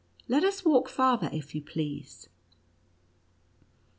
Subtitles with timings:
[0.27, 2.27] Let us walk farther, if you please."